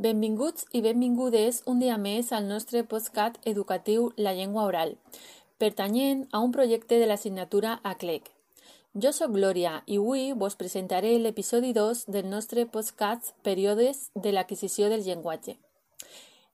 [0.00, 4.94] Benvinguts i benvingudes un dia més al nostre postcat educatiu La Llengua Oral,
[5.60, 8.30] pertanyent a un projecte de l'assignatura ACLEC.
[8.96, 14.88] Jo sóc Glòria i avui vos presentaré l'episodi 2 del nostre postcat Períodes de l'adquisició
[14.88, 15.58] del llenguatge.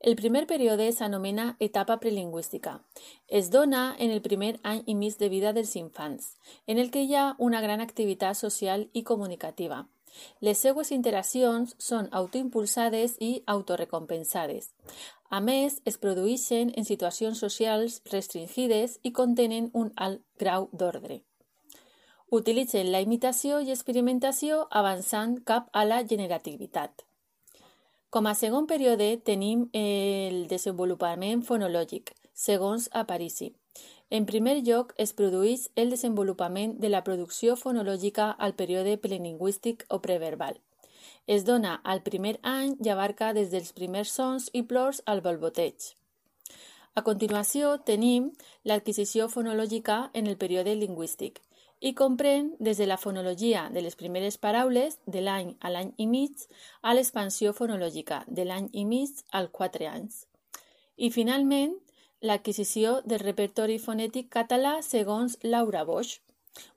[0.00, 2.80] El primer període s'anomena etapa prelingüística.
[3.28, 6.32] Es dona en el primer any i mig de vida dels infants,
[6.66, 9.86] en el que hi ha una gran activitat social i comunicativa
[10.40, 14.70] les seues interaccions són autoimpulsades i autorecompensades.
[15.30, 21.22] A més, es produeixen en situacions socials restringides i contenen un alt grau d'ordre.
[22.30, 27.04] Utilitzen la imitació i experimentació avançant cap a la generativitat.
[28.10, 33.52] Com a segon període tenim el desenvolupament fonològic, segons Aparici.
[34.08, 39.98] En primer lloc, es produeix el desenvolupament de la producció fonològica al període prelingüístic o
[40.00, 40.60] preverbal.
[41.26, 45.96] Es dona al primer any i abarca des dels primers sons i plors al balboteig.
[46.94, 48.30] A continuació tenim
[48.64, 51.42] l'adquisició fonològica en el període lingüístic
[51.80, 56.06] i comprèn des de la fonologia de les primeres paraules de l'any a l'any i
[56.06, 56.46] mig
[56.80, 60.24] a l'expansió fonològica de l'any i mig al 4 anys.
[60.96, 61.76] I finalment
[62.26, 66.20] l'adquisició del repertori fonètic català segons Laura Bosch.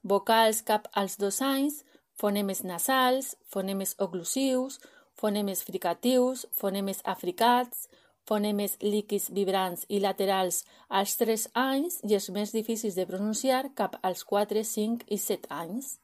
[0.04, 1.84] Vocals cap als dos anys,
[2.20, 4.80] fonemes nasals, fonemes oclusius,
[5.20, 7.88] fonemes fricatius, fonemes africats,
[8.30, 13.98] fonemes líquids vibrants i laterals als 3 anys i els més difícils de pronunciar cap
[14.04, 15.98] als 4, 5 i 7 anys.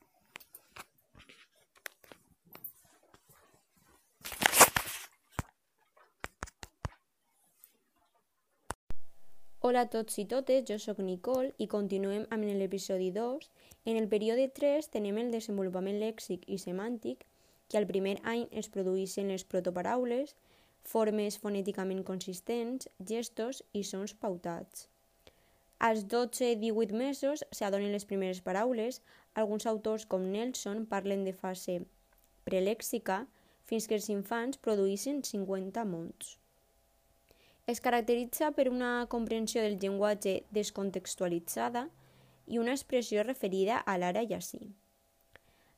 [9.66, 13.48] Hola a tots i totes, jo sóc Nicole i continuem amb l'episodi 2.
[13.90, 17.24] En el període 3 tenem el desenvolupament lèxic i semàntic,
[17.72, 20.36] que al primer any es produeixen les protoparaules,
[20.92, 24.86] formes fonèticament consistents, gestos i sons pautats.
[25.90, 29.02] Als 12-18 mesos s'adonen les primeres paraules.
[29.34, 31.82] Alguns autors com Nelson parlen de fase
[32.46, 33.24] prelèxica
[33.66, 36.36] fins que els infants produeixen 50 mots.
[37.66, 41.88] Es caracteritza per una comprensió del llenguatge descontextualitzada
[42.46, 44.60] i una expressió referida a l'ara i així.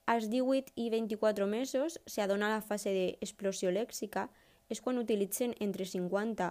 [0.06, 4.26] Als 18 i 24 mesos s'adona la fase d'explosió lèxica,
[4.68, 6.50] és quan utilitzen entre 50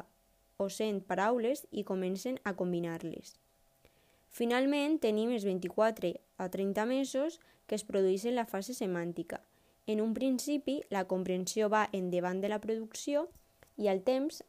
[0.57, 3.37] o 100 paraules i comencen a combinar-les.
[4.33, 9.45] Finalment, tenim els 24 a 30 mesos que es produeixen la fase semàntica.
[9.87, 13.29] En un principi, la comprensió va endavant de la producció
[13.77, 14.41] i al temps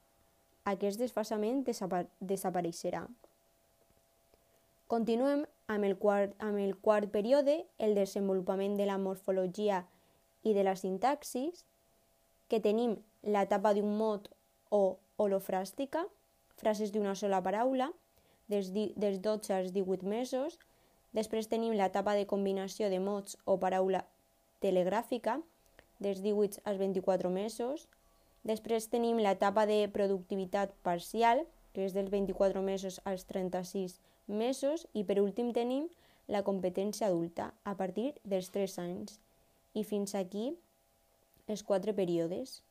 [0.67, 3.05] aquest desfasament desapa desapareixerà.
[4.88, 9.81] Continuem amb el, quart, amb el quart període, el desenvolupament de la morfologia
[10.47, 11.66] i de la sintaxis,
[12.47, 12.95] que tenim
[13.28, 14.29] l'etapa d'un mot
[14.72, 16.05] o holofràstica,
[16.55, 17.89] frases d'una sola paraula,
[18.47, 20.55] des, dels 12 als 18 mesos.
[21.11, 24.05] Després tenim l'etapa de combinació de mots o paraula
[24.63, 25.41] telegràfica,
[25.99, 27.88] dels 18 als 24 mesos.
[28.47, 31.44] Després tenim l'etapa de productivitat parcial,
[31.74, 33.97] que és dels 24 mesos als 36
[34.28, 35.90] mesos, i per últim tenim
[36.31, 39.19] la competència adulta a partir dels 3 anys.
[39.75, 40.53] I fins aquí
[41.47, 42.62] els quatre períodes.